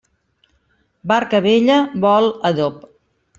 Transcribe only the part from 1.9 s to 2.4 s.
vol